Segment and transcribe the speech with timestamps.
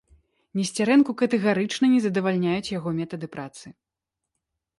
[0.59, 3.67] Несцярэнку катэгарычна не задавальняюць яго метады працы.